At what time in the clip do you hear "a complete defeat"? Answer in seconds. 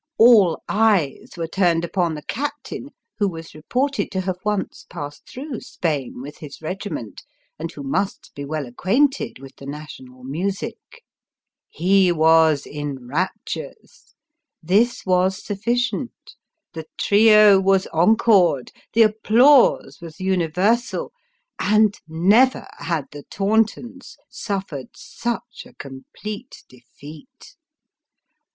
25.67-27.53